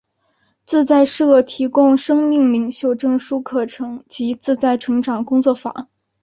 [0.65, 5.89] 自在社提供生命领袖证书课程及自在成长工作坊。